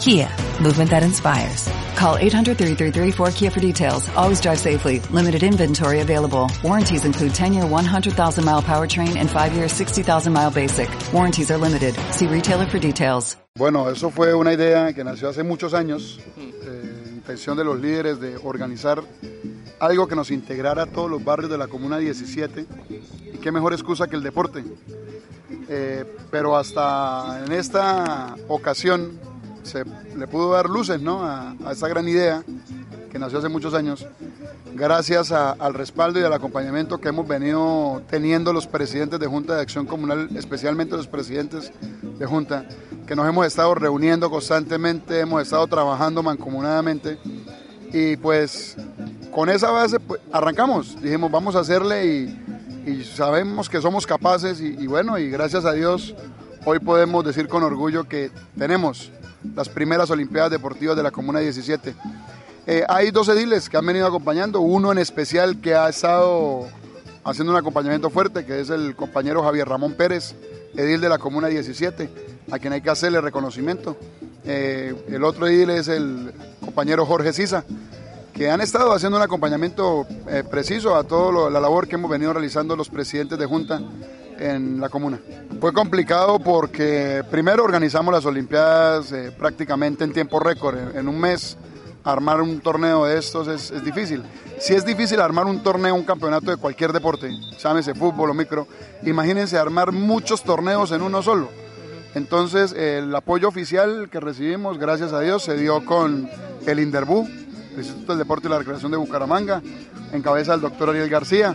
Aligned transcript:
Kia, 0.00 0.30
movement 0.62 0.88
that 0.92 1.02
inspires. 1.02 1.68
Call 1.94 2.16
800-3334-KIA 2.16 3.50
for 3.52 3.60
details. 3.60 4.08
Always 4.16 4.40
drive 4.40 4.58
safely. 4.58 5.00
Limited 5.10 5.42
inventory 5.42 6.00
available. 6.00 6.50
Warranties 6.64 7.04
include 7.04 7.32
10-year 7.32 7.64
100,000-mile 7.64 8.62
powertrain 8.62 9.16
and 9.16 9.28
5-year 9.28 9.66
60,000-mile 9.66 10.52
basic. 10.52 10.88
Warranties 11.12 11.50
are 11.50 11.58
limited. 11.58 11.94
See 12.12 12.26
retailer 12.26 12.64
for 12.64 12.78
details. 12.78 13.36
Bueno, 13.58 13.90
eso 13.90 14.08
fue 14.10 14.32
una 14.32 14.54
idea 14.54 14.94
que 14.94 15.04
nació 15.04 15.28
hace 15.28 15.42
muchos 15.42 15.74
años. 15.74 16.18
Eh, 16.38 17.12
intención 17.12 17.58
de 17.58 17.64
los 17.64 17.78
líderes 17.78 18.20
de 18.20 18.38
organizar 18.42 19.02
algo 19.80 20.08
que 20.08 20.16
nos 20.16 20.30
integrara 20.30 20.84
a 20.84 20.86
todos 20.86 21.10
los 21.10 21.22
barrios 21.22 21.50
de 21.50 21.58
la 21.58 21.68
Comuna 21.68 21.98
17. 21.98 22.64
Y 23.34 23.36
qué 23.36 23.52
mejor 23.52 23.74
excusa 23.74 24.06
que 24.06 24.16
el 24.16 24.22
deporte. 24.22 24.64
Eh, 25.68 26.06
pero 26.30 26.56
hasta 26.56 27.44
en 27.44 27.52
esta 27.52 28.34
ocasión 28.48 29.29
se 29.62 29.84
le 30.16 30.26
pudo 30.26 30.52
dar 30.52 30.68
luces 30.68 31.00
¿no? 31.00 31.24
a, 31.24 31.54
a 31.64 31.72
esa 31.72 31.88
gran 31.88 32.08
idea 32.08 32.42
que 33.10 33.18
nació 33.18 33.38
hace 33.38 33.48
muchos 33.48 33.74
años, 33.74 34.06
gracias 34.74 35.32
al 35.32 35.74
respaldo 35.74 36.20
y 36.20 36.22
al 36.22 36.32
acompañamiento 36.32 37.00
que 37.00 37.08
hemos 37.08 37.26
venido 37.26 38.02
teniendo 38.08 38.52
los 38.52 38.66
presidentes 38.66 39.18
de 39.18 39.26
Junta 39.26 39.56
de 39.56 39.62
Acción 39.62 39.84
Comunal, 39.84 40.28
especialmente 40.36 40.96
los 40.96 41.08
presidentes 41.08 41.72
de 42.02 42.26
Junta, 42.26 42.66
que 43.06 43.16
nos 43.16 43.28
hemos 43.28 43.46
estado 43.46 43.74
reuniendo 43.74 44.30
constantemente, 44.30 45.20
hemos 45.20 45.42
estado 45.42 45.66
trabajando 45.66 46.22
mancomunadamente 46.22 47.18
y 47.92 48.16
pues 48.16 48.76
con 49.32 49.50
esa 49.50 49.70
base 49.70 49.98
pues, 49.98 50.20
arrancamos, 50.32 51.00
dijimos 51.02 51.30
vamos 51.32 51.56
a 51.56 51.60
hacerle 51.60 52.06
y, 52.06 52.40
y 52.86 53.04
sabemos 53.04 53.68
que 53.68 53.80
somos 53.80 54.06
capaces 54.06 54.60
y, 54.60 54.76
y 54.78 54.86
bueno, 54.86 55.18
y 55.18 55.30
gracias 55.30 55.64
a 55.64 55.72
Dios 55.72 56.14
hoy 56.64 56.78
podemos 56.78 57.24
decir 57.24 57.48
con 57.48 57.64
orgullo 57.64 58.04
que 58.04 58.30
tenemos 58.56 59.10
las 59.54 59.68
primeras 59.68 60.10
Olimpiadas 60.10 60.50
Deportivas 60.50 60.96
de 60.96 61.02
la 61.02 61.10
Comuna 61.10 61.40
17. 61.40 61.94
Eh, 62.66 62.84
hay 62.88 63.10
dos 63.10 63.28
ediles 63.28 63.68
que 63.68 63.76
han 63.76 63.86
venido 63.86 64.06
acompañando, 64.06 64.60
uno 64.60 64.92
en 64.92 64.98
especial 64.98 65.60
que 65.60 65.74
ha 65.74 65.88
estado 65.88 66.66
haciendo 67.24 67.52
un 67.52 67.58
acompañamiento 67.58 68.10
fuerte, 68.10 68.44
que 68.44 68.60
es 68.60 68.70
el 68.70 68.94
compañero 68.94 69.42
Javier 69.42 69.68
Ramón 69.68 69.94
Pérez, 69.94 70.34
edil 70.76 71.00
de 71.00 71.08
la 71.08 71.18
Comuna 71.18 71.48
17, 71.48 72.10
a 72.50 72.58
quien 72.58 72.72
hay 72.72 72.80
que 72.80 72.90
hacerle 72.90 73.20
reconocimiento. 73.20 73.96
Eh, 74.44 74.94
el 75.08 75.24
otro 75.24 75.46
edil 75.46 75.70
es 75.70 75.88
el 75.88 76.32
compañero 76.60 77.06
Jorge 77.06 77.32
Sisa, 77.32 77.64
que 78.32 78.50
han 78.50 78.60
estado 78.60 78.92
haciendo 78.92 79.16
un 79.16 79.22
acompañamiento 79.22 80.06
eh, 80.28 80.44
preciso 80.48 80.96
a 80.96 81.04
toda 81.04 81.50
la 81.50 81.60
labor 81.60 81.88
que 81.88 81.96
hemos 81.96 82.10
venido 82.10 82.32
realizando 82.32 82.76
los 82.76 82.88
presidentes 82.88 83.38
de 83.38 83.46
Junta 83.46 83.82
en 84.40 84.80
la 84.80 84.88
comuna. 84.88 85.20
Fue 85.60 85.72
complicado 85.72 86.38
porque 86.38 87.22
primero 87.30 87.62
organizamos 87.62 88.12
las 88.12 88.24
Olimpiadas 88.24 89.12
eh, 89.12 89.32
prácticamente 89.36 90.04
en 90.04 90.12
tiempo 90.12 90.40
récord, 90.40 90.96
en, 90.96 91.08
un 91.08 91.20
mes 91.20 91.56
armar 92.02 92.40
un 92.40 92.60
torneo 92.60 93.04
de 93.04 93.18
estos 93.18 93.46
es, 93.46 93.84
difícil. 93.84 94.22
Si 94.58 94.74
es 94.74 94.86
difícil 94.86 95.20
armar 95.20 95.44
un 95.44 95.62
torneo, 95.62 95.94
un 95.94 96.04
campeonato 96.04 96.50
de 96.50 96.56
cualquier 96.56 96.92
deporte, 96.92 97.30
llámese 97.58 97.94
fútbol 97.94 98.30
o 98.30 98.34
micro, 98.34 98.66
imagínense 99.02 99.58
armar 99.58 99.92
muchos 99.92 100.42
torneos 100.42 100.90
en 100.92 101.02
uno 101.02 101.22
solo. 101.22 101.50
Entonces 102.14 102.72
el 102.72 103.14
apoyo 103.14 103.48
oficial 103.48 104.08
que 104.10 104.18
recibimos, 104.18 104.78
gracias 104.78 105.12
a 105.12 105.20
Dios, 105.20 105.44
se 105.44 105.56
dio 105.56 105.84
con 105.84 106.28
el 106.66 106.80
Inderbú, 106.80 107.28
el 107.72 107.78
Instituto 107.78 108.12
del 108.12 108.18
Deporte 108.18 108.48
y 108.48 108.50
la 108.50 108.58
Recreación 108.58 108.90
de 108.90 108.96
Bucaramanga, 108.96 109.62
en 110.12 110.22
cabeza 110.22 110.52
del 110.52 110.62
doctor 110.62 110.90
Ariel 110.90 111.10
García. 111.10 111.54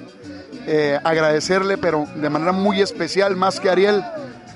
Eh, 0.67 0.99
agradecerle, 1.03 1.77
pero 1.77 2.07
de 2.15 2.29
manera 2.29 2.51
muy 2.51 2.81
especial, 2.81 3.35
más 3.35 3.59
que 3.59 3.69
Ariel, 3.69 4.03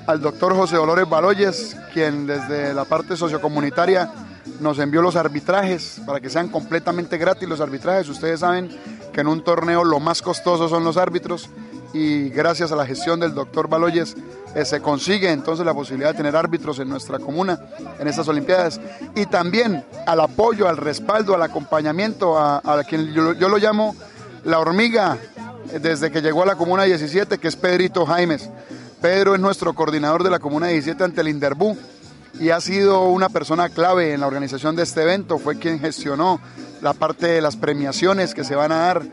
al 0.07 0.21
doctor 0.21 0.55
José 0.55 0.75
Dolores 0.75 1.07
Baloyes, 1.07 1.77
quien 1.93 2.25
desde 2.25 2.73
la 2.73 2.85
parte 2.85 3.15
sociocomunitaria 3.15 4.11
nos 4.59 4.79
envió 4.79 5.01
los 5.01 5.15
arbitrajes 5.15 6.01
para 6.05 6.19
que 6.19 6.29
sean 6.29 6.49
completamente 6.49 7.17
gratis 7.17 7.47
los 7.47 7.61
arbitrajes. 7.61 8.09
Ustedes 8.09 8.39
saben 8.39 8.69
que 9.13 9.21
en 9.21 9.27
un 9.27 9.43
torneo 9.43 9.83
lo 9.83 9.99
más 9.99 10.21
costoso 10.21 10.67
son 10.67 10.83
los 10.83 10.97
árbitros 10.97 11.49
y 11.93 12.29
gracias 12.29 12.71
a 12.71 12.75
la 12.75 12.85
gestión 12.85 13.19
del 13.19 13.33
doctor 13.33 13.67
Baloyes 13.67 14.15
eh, 14.55 14.65
se 14.65 14.81
consigue 14.81 15.31
entonces 15.31 15.65
la 15.65 15.73
posibilidad 15.73 16.11
de 16.11 16.17
tener 16.17 16.35
árbitros 16.35 16.79
en 16.79 16.89
nuestra 16.89 17.19
comuna 17.19 17.59
en 17.99 18.07
estas 18.07 18.27
Olimpiadas 18.27 18.79
y 19.15 19.25
también 19.27 19.83
al 20.05 20.19
apoyo, 20.19 20.67
al 20.67 20.77
respaldo, 20.77 21.35
al 21.35 21.43
acompañamiento 21.43 22.37
a, 22.37 22.61
a 22.63 22.83
quien 22.83 23.13
yo, 23.13 23.33
yo, 23.33 23.49
lo 23.49 23.57
llamo 23.57 23.95
la 24.43 24.59
hormiga 24.59 25.17
desde 25.81 26.11
que 26.11 26.21
llegó 26.21 26.43
a 26.43 26.45
la 26.45 26.55
Comuna 26.55 26.83
17, 26.83 27.37
que 27.37 27.47
es 27.47 27.55
Pedrito 27.55 28.05
Jaimes. 28.05 28.49
Pedro 29.01 29.35
es 29.35 29.39
nuestro 29.39 29.73
coordinador 29.73 30.23
de 30.23 30.29
la 30.29 30.39
Comuna 30.39 30.67
17 30.67 31.03
ante 31.03 31.21
el 31.21 31.29
Inderbú 31.29 31.77
y 32.39 32.49
ha 32.49 32.61
sido 32.61 33.03
una 33.03 33.29
persona 33.29 33.69
clave 33.69 34.13
en 34.13 34.21
la 34.21 34.27
organización 34.27 34.75
de 34.75 34.83
este 34.83 35.01
evento, 35.01 35.39
fue 35.39 35.57
quien 35.57 35.79
gestionó 35.79 36.39
la 36.81 36.93
parte 36.93 37.27
de 37.27 37.41
las 37.41 37.55
premiaciones 37.55 38.33
que 38.33 38.43
se 38.43 38.55
van 38.55 38.71
a 38.71 38.77
dar 38.77 39.03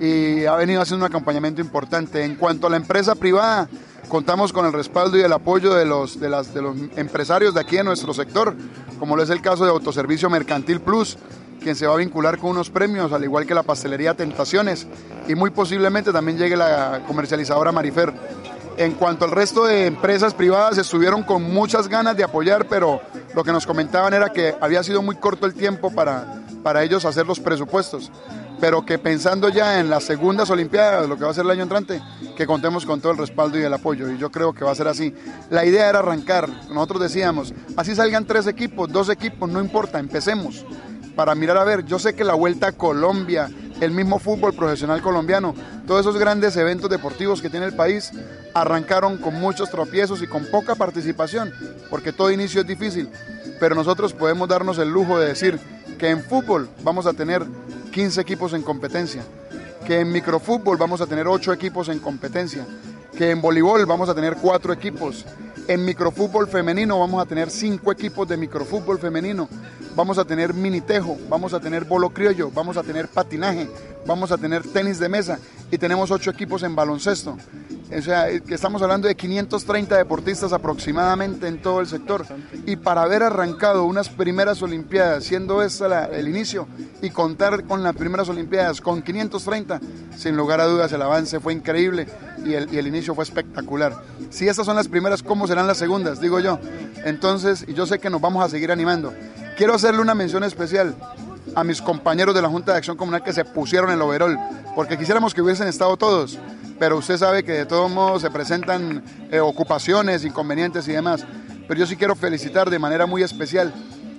y 0.00 0.44
ha 0.44 0.54
venido 0.56 0.80
haciendo 0.80 1.04
un 1.06 1.10
acompañamiento 1.10 1.60
importante. 1.60 2.24
En 2.24 2.36
cuanto 2.36 2.66
a 2.66 2.70
la 2.70 2.76
empresa 2.76 3.14
privada, 3.14 3.68
contamos 4.08 4.52
con 4.52 4.66
el 4.66 4.72
respaldo 4.72 5.16
y 5.18 5.22
el 5.22 5.32
apoyo 5.32 5.74
de 5.74 5.84
los, 5.84 6.20
de, 6.20 6.30
las, 6.30 6.54
de 6.54 6.62
los 6.62 6.76
empresarios 6.96 7.54
de 7.54 7.60
aquí 7.60 7.78
en 7.78 7.86
nuestro 7.86 8.14
sector, 8.14 8.54
como 8.98 9.16
lo 9.16 9.22
es 9.22 9.30
el 9.30 9.40
caso 9.40 9.64
de 9.64 9.70
Autoservicio 9.70 10.30
Mercantil 10.30 10.80
Plus, 10.80 11.18
quien 11.66 11.74
se 11.74 11.84
va 11.84 11.94
a 11.94 11.96
vincular 11.96 12.38
con 12.38 12.50
unos 12.50 12.70
premios, 12.70 13.12
al 13.12 13.24
igual 13.24 13.44
que 13.44 13.52
la 13.52 13.64
pastelería 13.64 14.14
Tentaciones, 14.14 14.86
y 15.26 15.34
muy 15.34 15.50
posiblemente 15.50 16.12
también 16.12 16.38
llegue 16.38 16.56
la 16.56 17.00
comercializadora 17.08 17.72
Marifer. 17.72 18.14
En 18.76 18.92
cuanto 18.92 19.24
al 19.24 19.32
resto 19.32 19.64
de 19.64 19.86
empresas 19.86 20.32
privadas, 20.32 20.78
estuvieron 20.78 21.24
con 21.24 21.42
muchas 21.42 21.88
ganas 21.88 22.16
de 22.16 22.22
apoyar, 22.22 22.68
pero 22.68 23.00
lo 23.34 23.42
que 23.42 23.50
nos 23.50 23.66
comentaban 23.66 24.14
era 24.14 24.28
que 24.28 24.54
había 24.60 24.84
sido 24.84 25.02
muy 25.02 25.16
corto 25.16 25.44
el 25.44 25.54
tiempo 25.54 25.90
para, 25.90 26.40
para 26.62 26.84
ellos 26.84 27.04
hacer 27.04 27.26
los 27.26 27.40
presupuestos, 27.40 28.12
pero 28.60 28.86
que 28.86 29.00
pensando 29.00 29.48
ya 29.48 29.80
en 29.80 29.90
las 29.90 30.04
segundas 30.04 30.48
Olimpiadas, 30.50 31.08
lo 31.08 31.16
que 31.16 31.24
va 31.24 31.32
a 31.32 31.34
ser 31.34 31.46
el 31.46 31.50
año 31.50 31.64
entrante, 31.64 32.00
que 32.36 32.46
contemos 32.46 32.86
con 32.86 33.00
todo 33.00 33.10
el 33.10 33.18
respaldo 33.18 33.58
y 33.58 33.64
el 33.64 33.74
apoyo, 33.74 34.08
y 34.08 34.18
yo 34.18 34.30
creo 34.30 34.52
que 34.52 34.64
va 34.64 34.70
a 34.70 34.76
ser 34.76 34.86
así. 34.86 35.12
La 35.50 35.64
idea 35.64 35.88
era 35.88 35.98
arrancar, 35.98 36.48
nosotros 36.70 37.00
decíamos, 37.00 37.52
así 37.76 37.96
salgan 37.96 38.24
tres 38.24 38.46
equipos, 38.46 38.88
dos 38.88 39.08
equipos, 39.08 39.50
no 39.50 39.60
importa, 39.60 39.98
empecemos 39.98 40.64
para 41.16 41.34
mirar 41.34 41.56
a 41.56 41.64
ver. 41.64 41.84
Yo 41.84 41.98
sé 41.98 42.14
que 42.14 42.22
la 42.22 42.34
Vuelta 42.34 42.68
a 42.68 42.72
Colombia, 42.72 43.50
el 43.80 43.90
mismo 43.90 44.18
fútbol 44.18 44.54
profesional 44.54 45.02
colombiano, 45.02 45.54
todos 45.86 46.02
esos 46.02 46.18
grandes 46.18 46.56
eventos 46.56 46.90
deportivos 46.90 47.42
que 47.42 47.50
tiene 47.50 47.66
el 47.66 47.74
país 47.74 48.12
arrancaron 48.54 49.18
con 49.18 49.34
muchos 49.34 49.70
tropiezos 49.70 50.22
y 50.22 50.26
con 50.26 50.46
poca 50.46 50.74
participación, 50.74 51.52
porque 51.90 52.12
todo 52.12 52.30
inicio 52.30 52.60
es 52.60 52.66
difícil. 52.66 53.08
Pero 53.58 53.74
nosotros 53.74 54.12
podemos 54.12 54.48
darnos 54.48 54.78
el 54.78 54.90
lujo 54.90 55.18
de 55.18 55.28
decir 55.28 55.58
que 55.98 56.10
en 56.10 56.22
fútbol 56.22 56.68
vamos 56.84 57.06
a 57.06 57.14
tener 57.14 57.44
15 57.92 58.20
equipos 58.20 58.52
en 58.52 58.62
competencia, 58.62 59.22
que 59.86 60.00
en 60.00 60.12
microfútbol 60.12 60.76
vamos 60.76 61.00
a 61.00 61.06
tener 61.06 61.26
8 61.26 61.52
equipos 61.52 61.88
en 61.88 61.98
competencia, 61.98 62.66
que 63.16 63.30
en 63.30 63.40
voleibol 63.40 63.86
vamos 63.86 64.10
a 64.10 64.14
tener 64.14 64.36
4 64.36 64.72
equipos, 64.74 65.24
en 65.68 65.84
microfútbol 65.84 66.48
femenino 66.48 66.98
vamos 66.98 67.22
a 67.22 67.26
tener 67.26 67.50
5 67.50 67.92
equipos 67.92 68.28
de 68.28 68.36
microfútbol 68.36 68.98
femenino, 68.98 69.48
vamos 69.94 70.18
a 70.18 70.24
tener 70.24 70.54
minitejo, 70.54 71.16
vamos 71.28 71.54
a 71.54 71.60
tener 71.60 71.84
bolo 71.84 72.10
criollo, 72.10 72.50
vamos 72.50 72.76
a 72.76 72.82
tener 72.82 73.08
patinaje, 73.08 73.68
vamos 74.06 74.30
a 74.32 74.38
tener 74.38 74.62
tenis 74.62 74.98
de 74.98 75.08
mesa 75.08 75.38
y 75.70 75.78
tenemos 75.78 76.10
8 76.10 76.30
equipos 76.30 76.62
en 76.62 76.76
baloncesto. 76.76 77.36
O 77.96 78.02
sea, 78.02 78.26
que 78.40 78.54
estamos 78.54 78.82
hablando 78.82 79.06
de 79.06 79.14
530 79.14 79.96
deportistas 79.96 80.52
aproximadamente 80.52 81.46
en 81.46 81.62
todo 81.62 81.80
el 81.80 81.86
sector. 81.86 82.26
Y 82.66 82.74
para 82.74 83.02
haber 83.02 83.22
arrancado 83.22 83.84
unas 83.84 84.08
primeras 84.08 84.60
Olimpiadas, 84.60 85.22
siendo 85.22 85.62
esta 85.62 86.06
el 86.06 86.26
inicio, 86.26 86.66
y 87.00 87.10
contar 87.10 87.62
con 87.62 87.84
las 87.84 87.94
primeras 87.94 88.28
Olimpiadas 88.28 88.80
con 88.80 89.02
530, 89.02 89.80
sin 90.16 90.36
lugar 90.36 90.60
a 90.60 90.64
dudas 90.64 90.92
el 90.92 91.02
avance 91.02 91.38
fue 91.38 91.52
increíble 91.52 92.08
y 92.46 92.54
el, 92.54 92.86
inicio 92.86 93.14
fue 93.14 93.24
espectacular. 93.24 93.94
Si 94.30 94.48
estas 94.48 94.66
son 94.66 94.76
las 94.76 94.88
primeras, 94.88 95.22
¿cómo 95.22 95.46
serán 95.46 95.66
las 95.66 95.78
segundas? 95.78 96.20
Digo 96.20 96.40
yo. 96.40 96.58
Entonces, 97.04 97.64
y 97.66 97.74
yo 97.74 97.86
sé 97.86 97.98
que 97.98 98.10
nos 98.10 98.20
vamos 98.20 98.44
a 98.44 98.48
seguir 98.48 98.70
animando. 98.70 99.12
Quiero 99.56 99.74
hacerle 99.74 100.00
una 100.00 100.14
mención 100.14 100.44
especial 100.44 100.94
a 101.54 101.64
mis 101.64 101.82
compañeros 101.82 102.34
de 102.34 102.42
la 102.42 102.48
Junta 102.48 102.72
de 102.72 102.78
Acción 102.78 102.96
Comunal 102.96 103.22
que 103.22 103.32
se 103.32 103.44
pusieron 103.44 103.90
el 103.90 104.00
overol, 104.00 104.38
porque 104.74 104.98
quisiéramos 104.98 105.34
que 105.34 105.42
hubiesen 105.42 105.68
estado 105.68 105.96
todos, 105.96 106.38
pero 106.78 106.98
usted 106.98 107.16
sabe 107.16 107.42
que 107.42 107.52
de 107.52 107.66
todos 107.66 107.90
modos 107.90 108.22
se 108.22 108.30
presentan 108.30 109.02
eh, 109.30 109.40
ocupaciones, 109.40 110.24
inconvenientes 110.24 110.86
y 110.88 110.92
demás. 110.92 111.24
Pero 111.66 111.80
yo 111.80 111.86
sí 111.86 111.96
quiero 111.96 112.14
felicitar 112.14 112.70
de 112.70 112.78
manera 112.78 113.06
muy 113.06 113.22
especial 113.22 113.72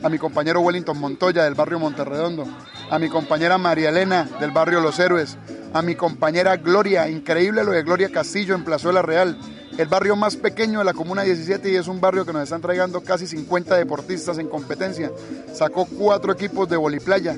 a 0.03 0.09
mi 0.09 0.17
compañero 0.17 0.61
Wellington 0.61 0.99
Montoya 0.99 1.44
del 1.44 1.55
barrio 1.55 1.79
Monterredondo, 1.79 2.45
a 2.89 2.99
mi 2.99 3.09
compañera 3.09 3.57
María 3.57 3.89
Elena 3.89 4.27
del 4.39 4.51
barrio 4.51 4.79
Los 4.79 4.99
Héroes, 4.99 5.38
a 5.73 5.81
mi 5.81 5.95
compañera 5.95 6.57
Gloria, 6.57 7.09
increíble 7.09 7.63
lo 7.63 7.71
de 7.71 7.83
Gloria 7.83 8.09
Castillo 8.09 8.55
en 8.55 8.63
Plazuela 8.63 9.01
Real, 9.01 9.38
el 9.77 9.88
barrio 9.88 10.15
más 10.15 10.35
pequeño 10.35 10.79
de 10.79 10.85
la 10.85 10.94
Comuna 10.94 11.23
17 11.23 11.71
y 11.71 11.75
es 11.75 11.88
un 11.88 12.01
barrio 12.01 12.25
que 12.25 12.33
nos 12.33 12.44
están 12.44 12.61
trayendo 12.61 13.01
casi 13.01 13.27
50 13.27 13.75
deportistas 13.75 14.38
en 14.39 14.47
competencia. 14.47 15.11
Sacó 15.53 15.85
cuatro 15.85 16.33
equipos 16.33 16.67
de 16.67 16.77
voliplaya, 16.77 17.38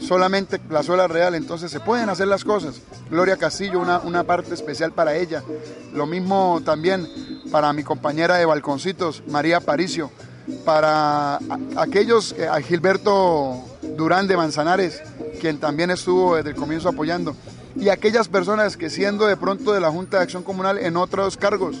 solamente 0.00 0.58
Plazuela 0.58 1.06
Real, 1.06 1.34
entonces 1.34 1.70
se 1.70 1.80
pueden 1.80 2.08
hacer 2.08 2.28
las 2.28 2.44
cosas. 2.44 2.80
Gloria 3.10 3.36
Castillo, 3.36 3.78
una, 3.78 3.98
una 3.98 4.24
parte 4.24 4.54
especial 4.54 4.92
para 4.92 5.16
ella. 5.16 5.42
Lo 5.92 6.06
mismo 6.06 6.62
también 6.64 7.06
para 7.50 7.72
mi 7.72 7.82
compañera 7.82 8.36
de 8.36 8.46
Balconcitos, 8.46 9.22
María 9.28 9.60
Paricio, 9.60 10.10
para 10.64 11.38
aquellos, 11.76 12.34
eh, 12.38 12.48
a 12.48 12.60
Gilberto 12.60 13.64
Durán 13.96 14.26
de 14.26 14.36
Manzanares, 14.36 15.02
quien 15.40 15.58
también 15.58 15.90
estuvo 15.90 16.36
desde 16.36 16.50
el 16.50 16.56
comienzo 16.56 16.88
apoyando 16.88 17.34
y 17.78 17.90
aquellas 17.90 18.28
personas 18.28 18.76
que 18.76 18.90
siendo 18.90 19.26
de 19.26 19.36
pronto 19.36 19.72
de 19.72 19.80
la 19.80 19.90
Junta 19.90 20.16
de 20.16 20.22
Acción 20.24 20.42
Comunal 20.42 20.78
en 20.78 20.96
otros 20.96 21.36
cargos, 21.36 21.76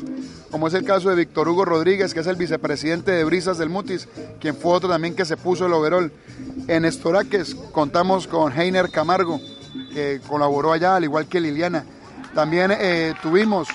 como 0.50 0.68
es 0.68 0.74
el 0.74 0.84
caso 0.84 1.08
de 1.08 1.16
Víctor 1.16 1.48
Hugo 1.48 1.64
Rodríguez, 1.64 2.12
que 2.12 2.20
es 2.20 2.26
el 2.26 2.36
vicepresidente 2.36 3.12
de 3.12 3.24
Brisas 3.24 3.58
del 3.58 3.70
Mutis, 3.70 4.08
quien 4.40 4.54
fue 4.56 4.72
otro 4.72 4.88
también 4.88 5.14
que 5.14 5.24
se 5.24 5.36
puso 5.36 5.66
el 5.66 5.72
overol. 5.72 6.12
En 6.68 6.84
Estoraques 6.84 7.54
contamos 7.72 8.26
con 8.26 8.52
Heiner 8.52 8.90
Camargo, 8.90 9.40
que 9.92 10.20
colaboró 10.28 10.72
allá, 10.72 10.96
al 10.96 11.04
igual 11.04 11.26
que 11.26 11.40
Liliana. 11.40 11.84
También 12.34 12.70
eh, 12.72 13.14
tuvimos 13.22 13.68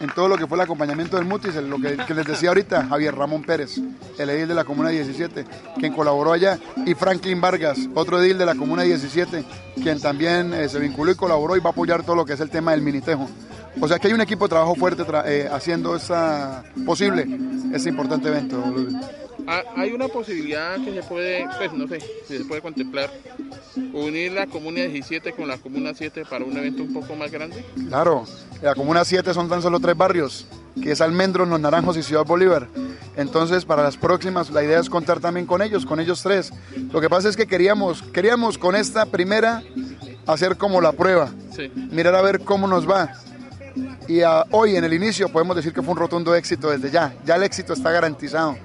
en 0.00 0.08
todo 0.10 0.28
lo 0.28 0.36
que 0.36 0.46
fue 0.46 0.56
el 0.56 0.62
acompañamiento 0.62 1.16
del 1.16 1.26
Mutis, 1.26 1.54
lo 1.54 1.78
que, 1.78 2.14
les 2.14 2.26
decía 2.26 2.48
ahorita, 2.48 2.86
Javier 2.86 3.14
Ramón 3.14 3.42
Pérez, 3.42 3.78
el 4.18 4.30
edil 4.30 4.48
de 4.48 4.54
la 4.54 4.64
Comuna 4.64 4.88
17, 4.88 5.44
quien 5.78 5.92
colaboró 5.92 6.32
allá, 6.32 6.58
y 6.86 6.94
Franklin 6.94 7.40
Vargas, 7.40 7.78
otro 7.94 8.22
edil 8.22 8.38
de 8.38 8.46
la 8.46 8.54
Comuna 8.54 8.82
17, 8.82 9.44
quien 9.74 10.00
también 10.00 10.54
eh, 10.54 10.68
se 10.68 10.78
vinculó 10.78 11.12
y 11.12 11.16
colaboró 11.16 11.56
y 11.56 11.60
va 11.60 11.68
a 11.68 11.72
apoyar 11.72 12.02
todo 12.02 12.16
lo 12.16 12.24
que 12.24 12.32
es 12.32 12.40
el 12.40 12.50
tema 12.50 12.72
del 12.72 12.80
minitejo. 12.80 13.28
O 13.78 13.86
sea 13.86 13.98
que 13.98 14.08
hay 14.08 14.14
un 14.14 14.20
equipo 14.20 14.46
de 14.46 14.48
trabajo 14.48 14.74
fuerte 14.74 15.04
eh, 15.26 15.48
haciendo 15.52 15.94
esa, 15.94 16.64
posible 16.84 17.26
este 17.72 17.90
importante 17.90 18.28
evento. 18.28 18.62
Ah, 19.46 19.62
hay 19.76 19.92
una 19.92 20.08
posibilidad 20.08 20.76
que 20.82 20.92
se 20.92 21.02
puede, 21.02 21.46
pues 21.58 21.72
no 21.72 21.86
sé, 21.88 22.00
si 22.26 22.38
se 22.38 22.44
puede 22.44 22.62
contemplar, 22.62 23.10
unir 23.92 24.32
la 24.32 24.46
Comuna 24.46 24.80
17 24.80 25.32
con 25.32 25.48
la 25.48 25.58
Comuna 25.58 25.92
7 25.94 26.24
para 26.28 26.44
un 26.44 26.56
evento 26.56 26.82
un 26.82 26.92
poco 26.92 27.14
más 27.16 27.30
grande. 27.30 27.64
Claro, 27.88 28.24
la 28.62 28.74
Comuna 28.74 29.04
7 29.04 29.32
son 29.34 29.48
tan 29.48 29.62
solo 29.62 29.80
tres 29.80 29.96
barrios, 29.96 30.46
que 30.82 30.92
es 30.92 31.00
Almendros, 31.00 31.48
Los 31.48 31.60
Naranjos 31.60 31.96
y 31.96 32.02
Ciudad 32.02 32.24
Bolívar. 32.24 32.68
Entonces, 33.16 33.64
para 33.64 33.82
las 33.82 33.96
próximas, 33.96 34.50
la 34.50 34.62
idea 34.62 34.78
es 34.78 34.88
contar 34.88 35.20
también 35.20 35.46
con 35.46 35.62
ellos, 35.62 35.84
con 35.84 36.00
ellos 36.00 36.22
tres. 36.22 36.52
Lo 36.92 37.00
que 37.00 37.08
pasa 37.08 37.28
es 37.28 37.36
que 37.36 37.46
queríamos, 37.46 38.02
queríamos 38.02 38.58
con 38.58 38.76
esta 38.76 39.06
primera 39.06 39.62
hacer 40.26 40.56
como 40.56 40.80
la 40.80 40.92
prueba, 40.92 41.30
mirar 41.90 42.14
a 42.14 42.22
ver 42.22 42.40
cómo 42.40 42.66
nos 42.66 42.88
va. 42.88 43.12
Y 44.08 44.20
hoy 44.50 44.76
en 44.76 44.84
el 44.84 44.92
inicio 44.92 45.28
podemos 45.28 45.56
decir 45.56 45.72
que 45.72 45.82
fue 45.82 45.92
un 45.92 45.98
rotundo 45.98 46.34
éxito 46.34 46.70
desde 46.70 46.90
ya, 46.90 47.14
ya 47.24 47.36
el 47.36 47.42
éxito 47.42 47.72
está 47.72 47.90
garantizado 47.90 48.56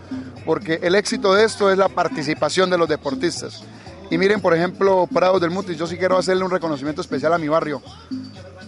porque 0.46 0.80
el 0.84 0.96
éxito 0.96 1.34
de 1.34 1.44
esto 1.44 1.72
es 1.72 1.78
la 1.78 1.90
participación 1.90 2.70
de 2.70 2.78
los 2.78 2.88
deportistas. 2.88 3.64
Y 4.12 4.18
miren, 4.20 4.40
por 4.40 4.54
ejemplo, 4.54 5.08
Prados 5.12 5.42
del 5.42 5.50
Mutis, 5.50 5.78
yo 5.78 5.88
sí 5.88 5.98
quiero 5.98 6.18
hacerle 6.18 6.44
un 6.44 6.52
reconocimiento 6.52 7.02
especial 7.02 7.34
a 7.34 7.40
mi 7.40 7.48
barrio. 7.48 7.82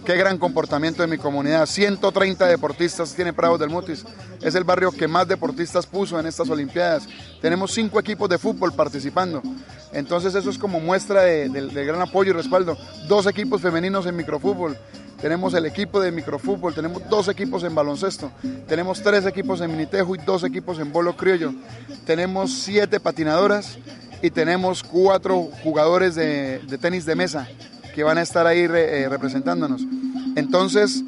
Qué 0.08 0.16
gran 0.16 0.38
comportamiento 0.38 1.02
de 1.02 1.06
mi 1.06 1.18
comunidad. 1.18 1.66
130 1.66 2.46
deportistas 2.46 3.12
tiene 3.12 3.34
Prados 3.34 3.60
del 3.60 3.68
Mutis. 3.68 4.06
Es 4.40 4.54
el 4.54 4.64
barrio 4.64 4.90
que 4.90 5.06
más 5.06 5.28
deportistas 5.28 5.84
puso 5.84 6.18
en 6.18 6.24
estas 6.24 6.48
Olimpiadas. 6.48 7.06
Tenemos 7.42 7.74
cinco 7.74 8.00
equipos 8.00 8.26
de 8.26 8.38
fútbol 8.38 8.72
participando. 8.72 9.42
Entonces 9.92 10.34
eso 10.34 10.48
es 10.48 10.56
como 10.56 10.80
muestra 10.80 11.24
de, 11.24 11.50
de 11.50 11.84
gran 11.84 12.00
apoyo 12.00 12.30
y 12.30 12.32
respaldo. 12.32 12.78
Dos 13.06 13.26
equipos 13.26 13.60
femeninos 13.60 14.06
en 14.06 14.16
microfútbol 14.16 14.78
tenemos 15.20 15.52
el 15.52 15.66
equipo 15.66 16.00
de 16.00 16.10
microfútbol, 16.10 16.74
tenemos 16.74 17.06
dos 17.10 17.28
equipos 17.28 17.62
en 17.64 17.74
baloncesto, 17.74 18.32
tenemos 18.66 19.02
tres 19.02 19.26
equipos 19.26 19.60
en 19.60 19.70
minitejo 19.72 20.14
y 20.14 20.18
dos 20.24 20.42
equipos 20.42 20.78
en 20.78 20.90
bolo 20.90 21.18
criollo, 21.18 21.52
tenemos 22.06 22.62
siete 22.62 22.98
patinadoras 22.98 23.76
y 24.22 24.30
tenemos 24.30 24.82
cuatro 24.82 25.50
jugadores 25.62 26.14
de, 26.14 26.62
tenis 26.80 27.04
de 27.04 27.14
mesa 27.14 27.46
que 27.94 28.04
van 28.04 28.16
a 28.16 28.22
estar 28.22 28.46
ahí 28.46 28.60
eh, 28.60 29.06
representándonos. 29.10 29.82
Entonces, 30.36 31.02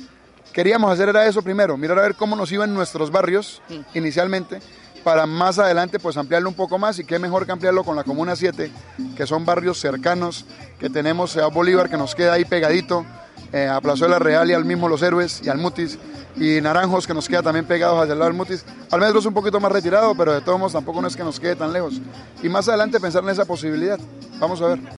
queríamos 0.52 0.90
hacer 0.92 1.08
era 1.08 1.26
eso 1.26 1.42
primero, 1.42 1.76
mirar 1.76 1.98
a 1.98 2.02
ver 2.02 2.14
cómo 2.14 2.36
nos 2.36 2.50
iban 2.52 2.74
nuestros 2.74 3.10
barrios 3.10 3.62
inicialmente, 3.94 4.60
para 5.04 5.26
más 5.26 5.58
adelante 5.58 5.98
pues 5.98 6.16
ampliarlo 6.16 6.48
un 6.48 6.54
poco 6.54 6.78
más 6.78 6.98
y 6.98 7.04
qué 7.04 7.18
mejor 7.18 7.46
que 7.46 7.52
ampliarlo 7.52 7.84
con 7.84 7.96
la 7.96 8.04
Comuna 8.04 8.36
7, 8.36 8.70
que 9.16 9.26
son 9.26 9.44
barrios 9.44 9.78
cercanos, 9.78 10.44
que 10.78 10.90
tenemos 10.90 11.36
a 11.36 11.46
Bolívar 11.46 11.88
que 11.88 11.96
nos 11.96 12.14
queda 12.14 12.34
ahí 12.34 12.44
pegadito, 12.44 13.06
eh, 13.52 13.66
a 13.66 13.80
Plazuela 13.80 14.18
Real 14.18 14.50
y 14.50 14.54
al 14.54 14.64
mismo 14.64 14.88
Los 14.88 15.02
Héroes 15.02 15.40
y 15.44 15.48
al 15.48 15.58
Mutis, 15.58 15.98
y 16.36 16.60
Naranjos 16.60 17.06
que 17.06 17.14
nos 17.14 17.28
queda 17.28 17.42
también 17.42 17.66
pegados 17.66 18.00
hacia 18.00 18.12
el 18.12 18.18
lado 18.18 18.30
del 18.30 18.36
Mutis. 18.36 18.64
Almendro 18.90 19.20
es 19.20 19.26
un 19.26 19.34
poquito 19.34 19.60
más 19.60 19.72
retirado, 19.72 20.14
pero 20.14 20.32
de 20.32 20.40
todos 20.40 20.58
modos 20.58 20.72
tampoco 20.72 21.02
no 21.02 21.08
es 21.08 21.16
que 21.16 21.24
nos 21.24 21.40
quede 21.40 21.56
tan 21.56 21.72
lejos. 21.72 22.00
Y 22.42 22.48
más 22.48 22.68
adelante 22.68 23.00
pensar 23.00 23.22
en 23.24 23.30
esa 23.30 23.44
posibilidad. 23.44 23.98
Vamos 24.38 24.60
a 24.62 24.68
ver. 24.68 24.98